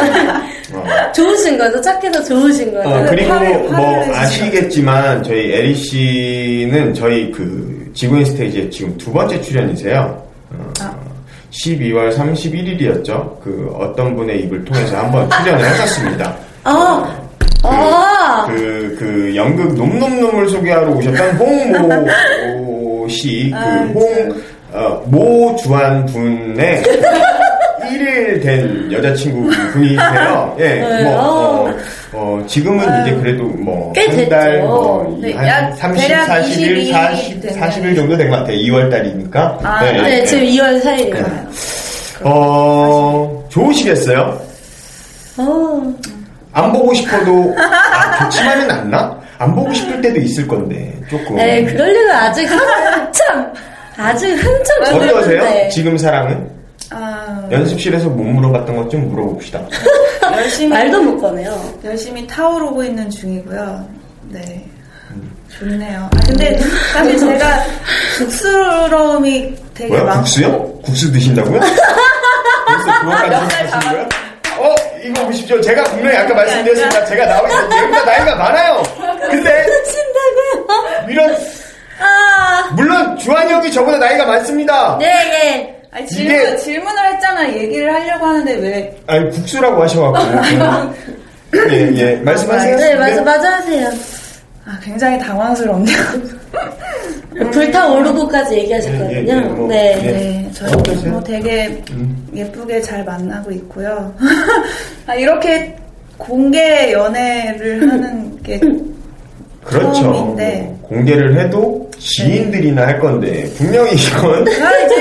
[0.73, 0.85] 어.
[1.15, 1.81] 좋으신 거죠?
[1.81, 2.89] 착해서 좋으신 거죠?
[2.89, 9.13] 어, 그리고 화를- 뭐 화를 아시겠지만 저희 에리 씨는 저희 그 지구인 스테이지에 지금 두
[9.13, 10.23] 번째 출연이세요.
[10.51, 10.97] 어, 아.
[11.51, 13.41] 12월 31일이었죠.
[13.43, 16.37] 그 어떤 분의 입을 통해서 한번 출연을 하셨습니다.
[16.65, 17.21] 아,
[17.65, 24.35] 아, 그, 그 연극 놈놈놈을 소개하러 오셨던 홍모 씨, 아, 그 홍,
[24.73, 26.83] 어, 모 주한 분의
[27.91, 30.57] 1일 된 여자친구 분이세요.
[30.61, 31.75] 예, 네, 뭐, 어,
[32.13, 32.41] 어.
[32.43, 34.59] 어, 지금은 이제 그래도 뭐, 꽤한 달.
[34.61, 37.61] 뭐, 네, 한약 30, 대략 40일, 22 40, 되면.
[37.71, 38.57] 40일 정도 된 것 같아요.
[38.57, 39.59] 2월 달이니까.
[39.63, 41.47] 아, 네, 지금 2월 4일이에요.
[42.23, 44.41] 어, 좋으시겠어요?
[45.39, 45.95] 어,
[46.53, 49.19] 안 보고 싶어도 아, 좋지만은 않나?
[49.39, 53.53] 안 보고 싶을 때도 있을 건데 조금 에이, 그럴 리가 아직 한참,
[53.97, 55.69] 아직 한참 어떠세요?
[55.71, 56.47] 지금 사랑은?
[56.91, 59.61] 아, 연습실에서 못 물어봤던 것 좀 물어봅시다.
[60.37, 61.75] 열심히 말도 못 꺼내요.
[61.85, 63.89] 열심히 타오르고 있는 중이고요.
[64.29, 64.67] 네.
[65.59, 66.09] 좋네요.
[66.15, 66.59] 아, 근데
[66.93, 67.65] 사실 제가
[68.19, 70.05] 국스러움이 되게 뭐야?
[70.05, 70.73] 많고 국수요?
[70.83, 71.61] 국수 드신다고요?
[72.71, 74.09] 하시는 거예요?
[74.59, 75.61] 어, 이거 보십시오.
[75.61, 77.05] 제가 분명히 아까 말씀드렸습니다.
[77.07, 78.83] 제가 나와 있는데 얘보다 나이가 많아요.
[79.31, 81.09] 근데 신다고요?
[81.09, 81.37] 이런
[82.01, 84.97] 아, 물론 주한이 형이 저보다 나이가 많습니다.
[84.99, 85.80] 네, 예.
[85.93, 87.53] 아니, 질문, 이게- 질문을 했잖아.
[87.53, 90.95] 얘기를 하려고 하는데 왜 아니 국수라고 하셔갖고
[91.73, 92.17] 예, 예.
[92.17, 92.77] 말씀하세요.
[92.77, 93.89] 네, 맞아, 맞아 하세요.
[94.67, 95.97] 아, 굉장히 당황스럽네요.
[97.53, 99.33] 불타오르고까지 예, 예, 얘기하셨거든요.
[99.33, 99.99] 예, 뭐, 네.
[100.03, 100.13] 예.
[100.13, 101.11] 네, 저희 어떠세요?
[101.13, 102.29] 뭐 되게 음.
[102.35, 104.15] 예쁘게 잘 만나고 있고요.
[105.07, 105.75] 아, 이렇게
[106.17, 108.61] 공개 연애를 하는 게
[109.65, 109.93] 그렇죠.
[110.03, 110.77] 처음인데.
[110.81, 114.45] 뭐 공개를 해도 지인들이나 할 건데 분명히 이건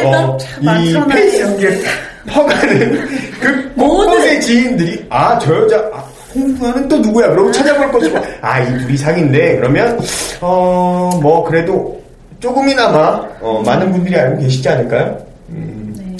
[0.05, 0.93] 아, 어, 참 이.
[1.09, 1.81] 페이스북에
[2.27, 3.07] 퍼가는
[3.39, 6.03] 그 곳곳의 지인들이 아 저 여자 아,
[6.35, 7.29] 홍두아는 또 누구야?
[7.29, 9.97] 그러고 찾아볼 것이고 아 이 둘이 사귄대 그러면
[10.41, 11.99] 어 뭐 그래도
[12.39, 15.17] 조금이나마 어, 많은 분들이 알고 계시지 않을까요?
[15.49, 16.15] 음, 네.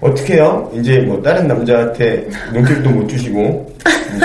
[0.00, 0.70] 어떻게 해요?
[0.74, 4.20] 이제 뭐 다른 남자한테 눈길도 못 주시고 음,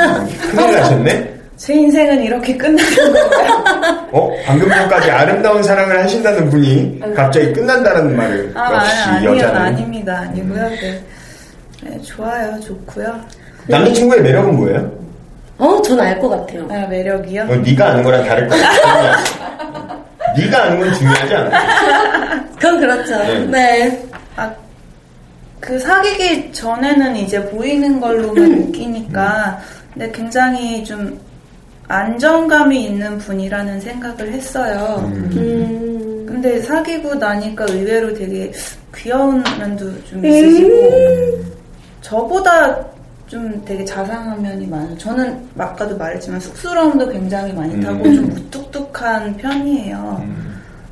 [0.51, 1.32] 큰일 나셨네?
[1.63, 4.07] 제 인생은 이렇게 끝나는 건가요?
[4.11, 4.29] 어?
[4.45, 10.17] 방금 전까지 아름다운 사랑을 하신다는 분이 갑자기 끝난다는 말을 아, 역시 아니, 아니요, 여자는 아닙니다.
[10.27, 10.69] 아니고요.
[10.71, 11.03] 네.
[11.83, 13.17] 네, 좋아요, 좋고요.
[13.69, 14.91] 남자친구의 매력은 뭐예요?
[15.57, 16.67] 어, 전 알 것 같아요.
[16.69, 17.43] 아, 매력이요?
[17.43, 19.23] 어, 네가 아는 거랑 다를 거 같아.
[20.37, 22.43] 네가 아는 건 중요하지 않아.
[22.59, 23.17] 그건 그렇죠.
[23.19, 23.45] 네.
[23.45, 24.03] 네.
[24.35, 24.51] 아,
[25.61, 29.59] 그 사귀기 전에는 이제 보이는 걸로만 느끼니까,
[29.93, 31.17] 근데 굉장히 좀
[31.87, 35.11] 안정감이 있는 분이라는 생각을 했어요.
[35.13, 36.25] 음.
[36.27, 38.51] 근데 사귀고 나니까 의외로 되게
[38.95, 41.43] 귀여운 면도 좀 있으시고,
[42.01, 42.79] 저보다
[43.27, 44.97] 좀 되게 자상한 면이 많아요.
[44.97, 48.15] 저는 아까도 말했지만 쑥스러움도 굉장히 많이 타고 음.
[48.15, 50.23] 좀 무뚝뚝한 편이에요.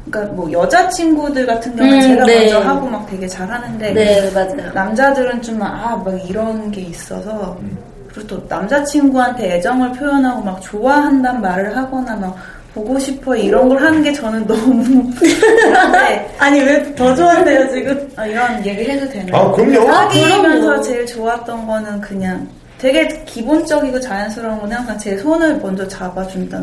[0.10, 2.40] 그러니까 뭐 여자 친구들 같은 경우는 음, 제가 네.
[2.40, 4.74] 먼저 하고 막 되게 잘하는데 네, 맞아요.
[4.74, 7.78] 남자들은 좀 아막 이런 게 있어서 음.
[8.14, 12.36] 그리고 또 남자친구한테 애정을 표현하고 막 좋아한단 말을 하거나 막
[12.74, 18.10] 보고 싶어 이런 걸 하는 게 저는 너무 그런데 아니, 왜 더 좋아한대요, 지금?
[18.16, 19.36] 아, 이런 얘기 해도 되나요?
[19.36, 19.90] 아, 그럼요.
[19.90, 20.82] 아, 사귀면서.
[20.82, 22.48] 제일 좋았던 거는 그냥
[22.78, 26.62] 되게 기본적이고 자연스러운 건 항상 제 손을 먼저 잡아준다.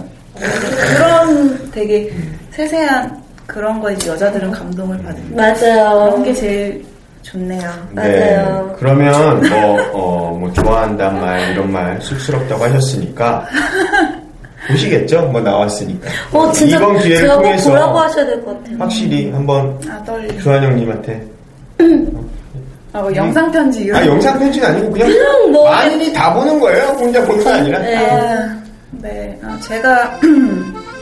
[0.97, 2.11] 그런 되게
[2.53, 6.07] 세세한 그런 거 이제 여자들은 감동을 받는 맞아요.
[6.11, 6.85] 그런 게 제일
[7.23, 7.71] 좋네요.
[7.93, 8.77] 맞아요.
[8.79, 13.47] 그러면 뭐, 어, 뭐 좋아한단 말 이런 말 쑥스럽다고 하셨으니까
[14.69, 15.23] 보시겠죠?
[15.29, 16.09] 뭐 나왔으니까.
[16.33, 18.77] 어, 진짜 이번 기회를 제가 꼭 통해서 보라고 하셔야 될 것 같아요.
[18.79, 20.39] 확실히 한번 아 떨려.
[20.39, 21.27] 주한 형님한테
[22.93, 24.03] 아, 뭐 영상 편지 이런.
[24.03, 26.85] 아 영상 편지는 아니고 그냥 그냥 뭐- 많이 다 보는 거예요.
[26.99, 27.79] 혼자 보는 게 아니라.
[27.81, 27.97] 네.
[28.11, 28.59] 아,
[28.93, 29.39] 네.
[29.45, 30.19] 아, 제가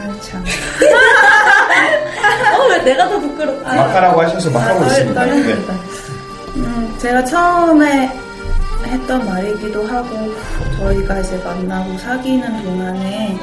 [0.00, 0.44] 아 참.
[2.58, 3.64] 어, 왜 내가 더 부끄럽지?
[3.64, 5.24] 막하라고 하셔서 막 하고 아, 있습니다.
[5.24, 5.30] 네.
[5.30, 5.72] 떨립니다.
[6.56, 8.10] 음, 제가 처음에
[8.86, 10.34] 했던 말이기도 하고
[10.78, 13.38] 저희가 이제 만나고 사귀는 동안에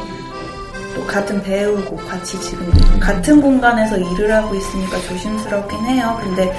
[0.95, 6.17] 또 같은 배우고 같이 지금 같은 공간에서 일을 하고 있으니까 조심스럽긴 해요.
[6.21, 6.51] 근데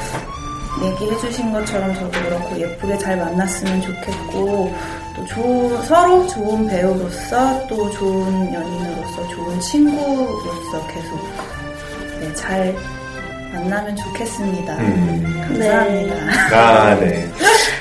[0.80, 4.72] 얘기해주신 것처럼 저도 그렇고 예쁘게 잘 만났으면 좋겠고
[5.18, 11.28] 또 조- 서로 좋은 배우로서 또 좋은 연인으로서 좋은 친구로서 계속
[12.20, 12.74] 네, 잘
[13.52, 14.74] 만나면 좋겠습니다.
[14.76, 15.44] 음.
[15.48, 16.14] 감사합니다.
[16.56, 17.26] 아, 네.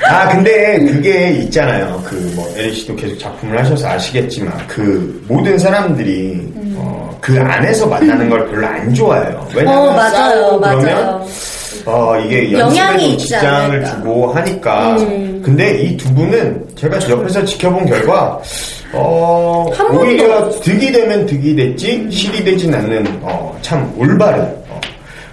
[0.10, 2.02] 아, 근데 그게 있잖아요.
[2.06, 8.30] 그, 뭐, 에리 씨도 계속 작품을 하셔서 아시겠지만, 그, 모든 사람들이, 어, 그 안에서 만나는
[8.30, 9.45] 걸 별로 안 좋아해요.
[9.54, 11.26] 왜냐면 어, 맞아요, 싸우고 그러면, 맞아요.
[11.86, 13.89] 어, 이게 영향이 않을까.
[13.89, 14.95] 주고 하니까.
[14.97, 15.27] 음.
[15.48, 18.38] 근데 이 두 분은 제가 옆에서 지켜본 결과,
[18.92, 24.82] 어, 오히려 득이 되면 득이 됐지, 실이 되진 않는, 어, 참 올바른, 어,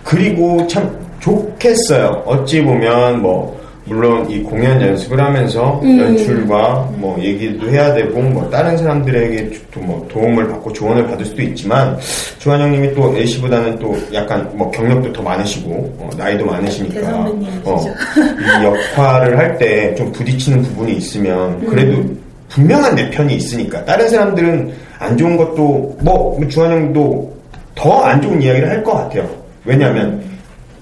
[0.05, 2.23] 그리고 참 좋겠어요.
[2.27, 5.99] 어찌 보면 뭐 물론 이 공연 연습을 하면서 음.
[5.99, 11.99] 연출과 뭐 얘기도 해야 되고 뭐 다른 사람들에게 또뭐 도움을 받고 조언을 받을 수도 있지만
[12.39, 17.31] 주한 형님이 또 A씨보다는 또 약간 뭐 경력도 더 많으시고 어, 나이도 많으시니까.
[17.65, 17.85] 어,
[18.17, 22.19] 이 역할을 할 때 좀 부딪히는 부분이 있으면 그래도 음.
[22.49, 27.33] 분명한 내 편이 있으니까 다른 사람들은 안 좋은 것도 뭐 주한 형도
[27.75, 29.29] 더 안 좋은 이야기를 할 것 같아요.
[29.65, 30.23] 왜냐하면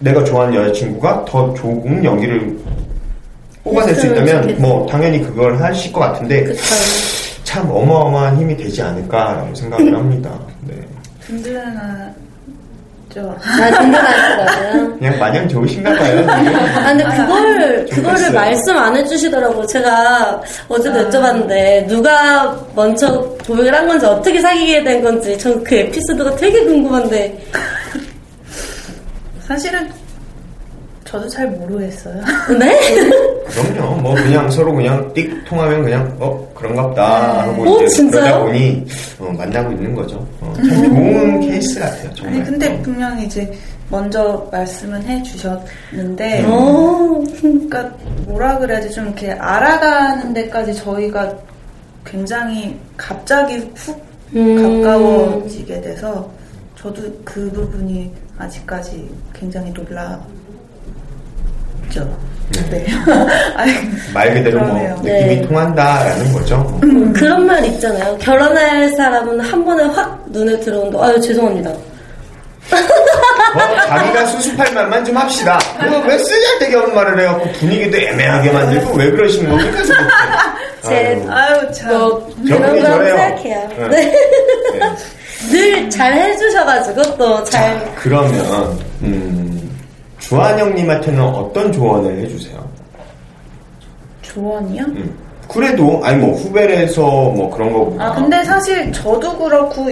[0.00, 2.56] 내가 좋아하는 여자친구가 더 좋은 연기를
[3.64, 4.60] 뽑아낼 수 했으면 있다면 좋겠어요.
[4.66, 6.62] 뭐 당연히 그걸 하실 것 같은데 그쵸.
[7.44, 10.30] 참 어마어마한 힘이 되지 않을까라고 생각을 합니다.
[10.66, 10.74] 네.
[11.26, 12.10] 든든하
[13.12, 13.36] 죠.
[13.44, 14.96] 아, 든든하시다고요?
[14.98, 16.26] 그냥 마냥 좋으신가 봐요.
[16.30, 18.32] 아, 근데 그걸, 그거를 좋겠어요.
[18.32, 19.66] 말씀 안 해주시더라고.
[19.66, 26.36] 제가 어제도 여쭤봤는데, 누가 먼저 고백을 한 건지, 어떻게 사귀게 된 건지, 전 그 에피소드가
[26.36, 27.38] 되게 궁금한데.
[29.46, 29.90] 사실은
[31.12, 32.14] 저도 잘 모르겠어요.
[32.58, 32.80] 네?
[33.44, 34.00] 그럼요.
[34.00, 38.22] 뭐 그냥 서로 그냥 띡 통하면 그냥 어 그런갑다 하고 어, 이제 진짜요?
[38.22, 38.86] 그러다 보니
[39.18, 40.26] 어, 만나고 있는 거죠.
[40.40, 42.14] 어, 참 좋은 케이스 같아요.
[42.14, 42.34] 정말.
[42.34, 42.82] 아니 근데 어.
[42.82, 43.52] 분명히 이제
[43.90, 47.90] 먼저 말씀은 해주셨는데 어, 그러니까
[48.26, 51.30] 뭐라 그래야지 좀 이렇게 알아가는 데까지 저희가
[52.06, 54.02] 굉장히 갑자기 훅
[54.34, 54.82] 음.
[54.82, 56.30] 가까워지게 돼서
[56.74, 60.18] 저도 그 부분이 아직까지 굉장히 놀라
[61.92, 62.18] 죠.
[62.70, 62.86] 네.
[63.56, 63.72] 아니,
[64.12, 64.94] 말 그대로 뭐 그러네요.
[64.96, 65.42] 느낌이 네.
[65.42, 66.80] 통한다라는 거죠.
[66.82, 68.16] 음, 그런 말 있잖아요.
[68.18, 70.98] 결혼할 사람은 한 번에 확 눈에 들어온다.
[71.04, 71.70] 아유, 죄송합니다.
[71.70, 75.58] 어, 자기가 수습할 말만 좀 합시다.
[76.06, 79.78] 왜 쓰잘데기 없는 말을 해갖고 분위기도 애매하게 만들고 왜 그러시는 겁니까?
[80.82, 81.90] 제- 아유, 참.
[81.92, 82.82] 뭐, 그런.
[82.82, 83.68] 생각해요.
[83.78, 83.88] 네.
[83.88, 84.12] 네.
[84.78, 84.90] 네.
[85.50, 87.78] 늘 잘 해주셔가지고, 또 잘.
[87.78, 89.70] 자, 그러면 음,
[90.22, 92.64] 주한영님한테는 어떤 조언을 해주세요?
[94.22, 94.84] 조언이요?
[94.84, 95.18] 음.
[95.48, 99.88] 그래도 아니 뭐 후배에서 뭐 그런 거 아 근데 사실 저도 그렇고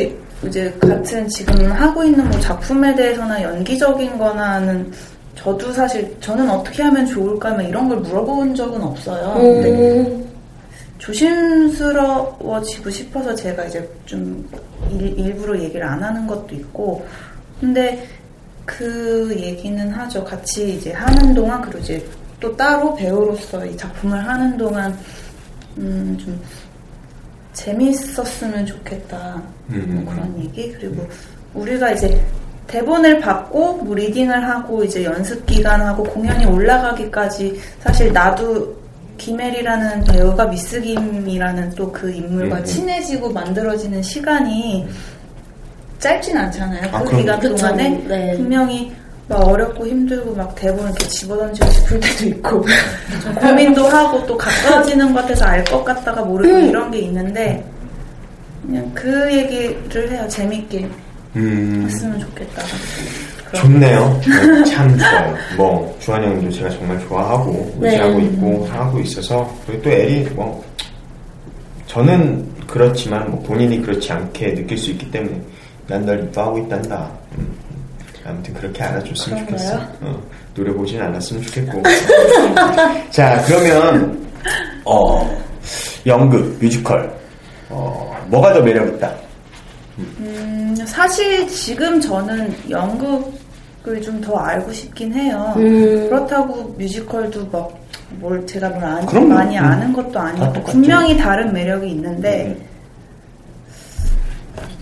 [0.47, 4.91] 이제 같은 지금 하고 있는 뭐 작품에 대해서나 연기적인 거나는
[5.35, 9.35] 저도 사실 저는 어떻게 하면 좋을까 뭐 이런 걸 물어본 적은 없어요.
[9.37, 10.27] 근데 음,
[10.99, 14.49] 조심스러워지고 싶어서 제가 이제 좀
[14.91, 17.05] 일, 일부러 얘기를 안 하는 것도 있고
[17.61, 18.07] 근데
[18.71, 20.25] 그 얘기는 하죠.
[20.25, 22.07] 같이 이제 하는 동안 그리고 이제
[22.39, 24.97] 또 따로 배우로서 이 작품을 하는 동안
[25.77, 26.41] 음, 좀
[27.53, 29.43] 재밌었으면 좋겠다.
[29.71, 30.03] 음.
[30.05, 31.07] 뭐 그런 얘기 그리고
[31.53, 32.25] 우리가 이제
[32.69, 38.79] 대본을 받고 뭐 리딩을 하고 이제 연습 기간하고 공연이 올라가기까지 사실 나도
[39.19, 42.65] 김혜리라는 배우가 미스 김이라는 또 그 인물과 음, 음.
[42.65, 44.89] 친해지고 만들어지는 시간이
[46.01, 46.89] 짧진 않잖아요.
[46.93, 47.55] 아, 그 기간 그쵸.
[47.57, 48.33] 동안에 네.
[48.37, 48.93] 분명히
[49.29, 52.65] 막 어렵고 힘들고 막 대본 이렇게 집어던지고 싶을 때도 있고
[53.23, 56.69] 좀 고민도 하고 또 가까워지는 것 같아서 알 것 같다가 모르고 음.
[56.69, 57.65] 이런 게 있는데
[58.67, 60.27] 그냥 그 얘기를 해요.
[60.29, 60.89] 재밌게
[61.37, 62.63] 음, 했으면 좋겠다.
[63.55, 64.21] 좋네요.
[64.25, 65.37] 네, 참 좋아요.
[65.57, 67.89] 뭐 주한영도 제가 정말 좋아하고 네.
[67.91, 70.65] 의지하고 있고 하고 있어서 그리고 또 에리 뭐
[71.87, 75.41] 저는 그렇지만 뭐 본인이 그렇지 않게 느낄 수 있기 때문에
[75.91, 77.11] 난 널 이뻐하고 있단다.
[77.37, 77.53] 음,
[78.25, 79.69] 아무튼 그렇게 알아줬으면 그런가요?
[79.69, 79.89] 좋겠어.
[80.03, 80.23] 어,
[80.55, 81.83] 노래 보진 않았으면 좋겠고.
[83.11, 84.27] 자 그러면
[84.85, 85.29] 어
[86.07, 87.13] 연극 뮤지컬
[87.69, 89.13] 어 뭐가 더 매력 있다?
[89.99, 95.53] 음, 사실 지금 저는 연극을 좀 더 알고 싶긴 해요.
[95.57, 96.09] 음.
[96.09, 97.81] 그렇다고 뮤지컬도 막
[98.19, 99.29] 뭘 제가 뭘 안- 그럼요.
[99.29, 99.65] 많이 음.
[99.65, 100.65] 아는 것도 다 아니고.
[100.65, 102.67] 분명히 다른 매력이 있는데 음.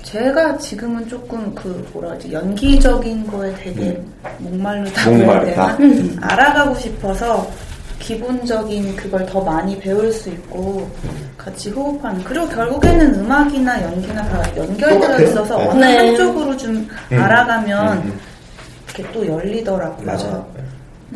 [0.09, 4.03] 제가 지금은 조금 그 뭐라 하지 연기적인 거에 되게
[4.39, 5.77] 목마르다고 해야 목마르다.
[5.81, 6.17] 음.
[6.23, 7.51] 알아가고 싶어서
[7.99, 10.91] 기본적인 그걸 더 많이 배울 수 있고
[11.37, 15.21] 같이 호흡하는 그리고 결국에는 음악이나 연기나 다 연결되어.
[15.25, 15.67] 있어서 네.
[15.67, 15.97] 어느 네.
[15.99, 17.21] 한쪽으로 좀 음.
[17.21, 18.21] 알아가면 음, 음.
[18.87, 20.07] 이렇게 또 열리더라고요.
[20.07, 20.47] 맞아요.
[20.57, 20.63] 네.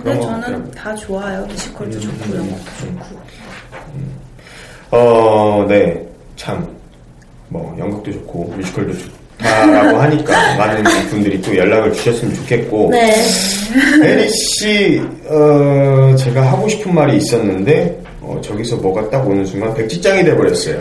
[0.02, 0.70] 근데 저는.
[0.72, 1.46] 다 좋아요.
[1.46, 3.00] 뮤지컬도 음, 좋고 음, 영화도 음.
[4.90, 4.96] 좋고.
[4.98, 6.06] 어, 네.
[6.36, 6.68] 참,
[7.52, 8.94] 뭐, 연극도 좋고, 뮤지컬도
[9.38, 13.14] 좋다라고 하니까, 많은 분들이 또 연락을 주셨으면 좋겠고, 네.
[14.02, 20.24] 에리 씨, 어, 제가 하고 싶은 말이 있었는데, 어, 저기서 뭐가 딱 오는 순간 백지장이
[20.24, 20.78] 돼버렸어요.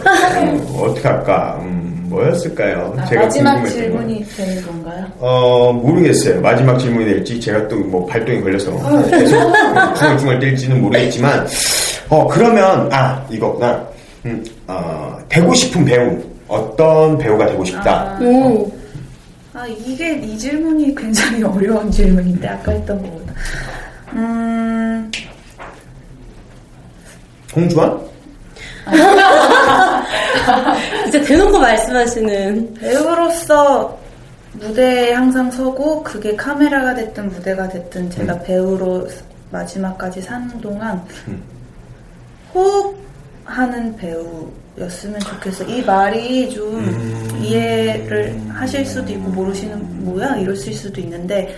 [0.70, 1.60] 어, 어떡할까?
[1.62, 2.94] 음, 뭐였을까요?
[2.98, 3.72] 아, 마지막 궁금했던 건.
[4.08, 5.06] 질문이 되는 건가요?
[5.20, 6.40] 어, 모르겠어요.
[6.42, 8.72] 마지막 질문이 될지 제가 또 뭐 발동이 걸려서
[9.10, 9.54] 계속
[9.98, 11.46] 중얼중얼 뛸지는 모르겠지만,
[12.10, 13.86] 어, 그러면, 아, 이거구나.
[14.26, 16.22] 음, 어, 되고 싶은 배우.
[16.52, 18.18] 어떤 배우가 되고 싶다.
[18.20, 18.70] 음.
[19.54, 23.34] 아, 이게 이 질문이 굉장히 어려운 질문인데, 아까 했던 것보다.
[24.14, 25.10] 음,
[27.56, 28.02] 홍주환?
[31.08, 32.74] 이제 대놓고 말씀하시는.
[32.74, 33.98] 배우로서
[34.54, 39.08] 무대에 항상 서고, 그게 카메라가 됐든 무대가 됐든, 제가 배우로
[39.52, 41.42] 마지막까지 사는 동안, 음.
[42.54, 45.66] 호흡하는 배우 였으면 좋겠어.
[45.66, 47.40] 이 말이 좀 음.
[47.42, 51.56] 이해를 하실 수도 있고 모르시는 뭐야 이러실 수도 있는데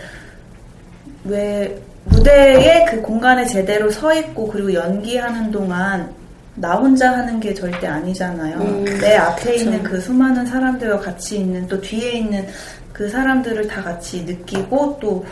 [1.24, 6.14] 왜 무대에 그 공간에 제대로 서 있고 그리고 연기하는 동안
[6.56, 8.58] 나 혼자 하는 게 절대 아니잖아요.
[8.58, 9.64] 음, 내 앞에 그쵸.
[9.64, 12.48] 있는 그 수많은 사람들과 같이 있는 또 뒤에 있는
[12.92, 15.26] 그 사람들을 다 같이 느끼고 또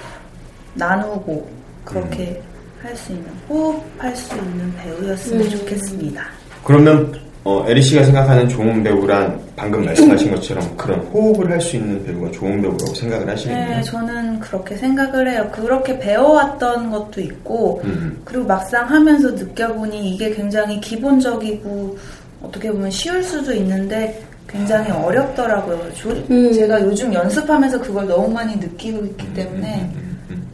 [0.73, 1.47] 나누고
[1.85, 2.41] 그렇게
[2.81, 5.49] 할수 있는 호흡할 수 있는 배우였으면 음.
[5.49, 6.23] 좋겠습니다.
[6.63, 12.03] 그러면 어, 에리 씨가 생각하는 좋은 배우란 방금 말씀하신 것처럼 그런 호흡을 할 수 있는
[12.05, 13.77] 배우가 좋은 배우라고 생각을 하시겠네요.
[13.77, 15.49] 네, 저는 그렇게 생각을 해요.
[15.51, 18.21] 그렇게 배워왔던 것도 있고, 음.
[18.25, 21.97] 그리고 막상 하면서 느껴보니 이게 굉장히 기본적이고,
[22.43, 25.93] 어떻게 보면 쉬울 수도 있는데, 굉장히 어렵더라고요.
[25.95, 26.53] 조- 음.
[26.53, 29.89] 제가 요즘 연습하면서 그걸 너무 많이 느끼고 있기 때문에,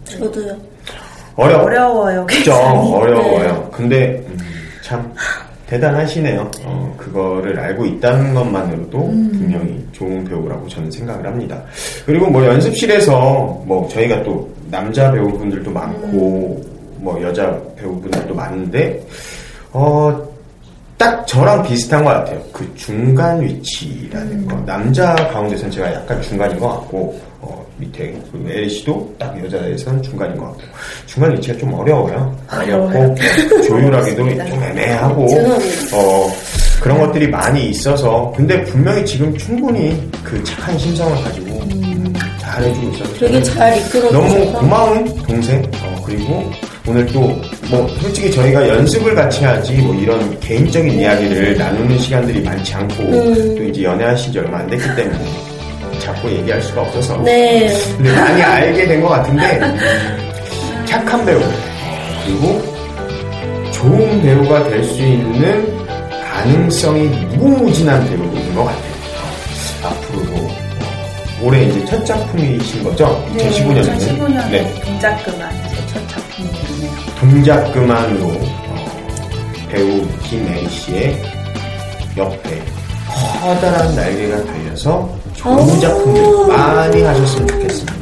[0.05, 0.55] 저도요.
[1.35, 2.93] 어려 어려워요, 그죠 굉장히.
[2.93, 3.69] 어려워요.
[3.73, 4.37] 근데 음,
[4.83, 5.13] 참
[5.67, 6.49] 대단하시네요.
[6.63, 9.29] 어, 그거를 알고 있다는 것만으로도 음.
[9.31, 11.61] 분명히 좋은 배우라고 저는 생각을 합니다.
[12.05, 17.03] 그리고 뭐 연습실에서 뭐 저희가 또 남자 배우분들도 많고 음.
[17.03, 19.05] 뭐 여자 배우분들도 많은데
[19.71, 20.27] 어.
[20.97, 22.41] 딱 저랑 비슷한 것 같아요.
[22.51, 24.47] 그 중간 위치라는 음.
[24.47, 24.55] 거.
[24.65, 27.26] 남자 가운데서는 제가 약간 중간인 것 같고, 어,
[27.77, 30.61] 밑에, 그리고 씨도 딱 여자에서는 중간인 것 같고.
[31.05, 32.35] 중간 위치가 좀 어려워요.
[32.51, 33.15] 어렵고,
[33.67, 35.25] 조율하기도 좀 애매하고.
[35.93, 36.33] 어,
[36.81, 38.33] 그런 것들이 많이 있어서.
[38.35, 43.13] 근데 분명히 지금 충분히 그 착한 심성을 가지고, 음, 잘 해주고 있어서.
[43.19, 46.51] 되게 잘 이끌어 너무 고마운 동생 어, 그리고
[46.87, 52.73] 오늘 또 뭐 솔직히 저희가 연습을 같이 하지 뭐 이런 개인적인 이야기를 나누는 시간들이 많지
[52.75, 53.55] 않고 음.
[53.57, 55.56] 또 이제 연애하신 지 얼마 안 됐기 때문에
[56.07, 57.67] 자꾸 얘기할 수가 없어서 네.
[57.97, 59.59] 근데 많이 알게 된 것 같은데
[60.85, 61.39] 착한 배우
[62.25, 62.61] 그리고
[63.71, 65.77] 좋은 배우가 될 수 있는
[66.31, 68.93] 가능성이 무궁무진한 배우인 것 같아요.
[69.83, 70.49] 어, 앞으로도 어,
[71.43, 73.23] 올해 이제 첫 작품이신 거죠?
[73.35, 76.91] 2015년에는 2015년에 네, 동작 그만 제첫 작품이네요.
[77.19, 78.85] 동작 그만으로 어,
[79.69, 81.21] 배우 김애리 씨의
[82.15, 82.61] 옆에
[83.41, 85.79] 커다란 날개가 달려서 좋은 오.
[85.79, 87.93] 작품들 많이 하셨으면 좋겠습니다.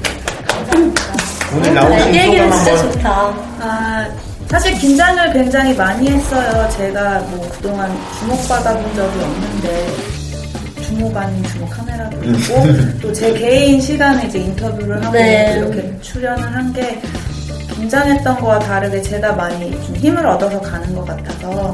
[1.56, 3.10] 오늘 나오신 날개 얘기는 소감 진짜 한번 좋다.
[3.62, 4.08] 아,
[4.50, 6.70] 사실 긴장을 굉장히 많이 했어요.
[6.78, 9.88] 제가 뭐 그동안 주목받아본 적이 없는데
[10.86, 12.64] 주목 아닌 주목 카메라도 있고
[13.02, 15.56] 또 제 개인 시간에 이제 인터뷰를 하고 네.
[15.58, 17.00] 이렇게 출연을 한 게
[17.76, 21.74] 긴장했던 거와 다르게 제가 많이 좀 힘을 얻어서 가는 것 같아서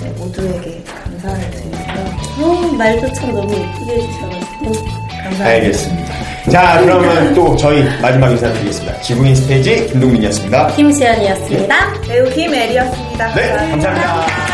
[0.00, 2.46] 네, 모두에게 감사를 드리고요.
[2.46, 4.99] 어, 말도 참 너무 예쁘게 해주셔가지고.
[5.22, 5.44] 감사합니다.
[5.46, 6.14] 알겠습니다.
[6.50, 9.00] 자, 그러면 또 저희 마지막 인사드리겠습니다.
[9.02, 10.68] 지구인 스테이지 김동민이었습니다.
[10.68, 12.00] 김수현이었습니다.
[12.02, 12.34] 배우 네.
[12.34, 13.34] 김애리였습니다.
[13.34, 13.90] 네, 감사합니다.
[13.90, 14.50] 감사합니다.